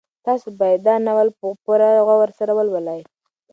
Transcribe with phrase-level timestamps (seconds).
[0.25, 3.01] تاسو باید دا ناول په پوره غور سره ولولئ.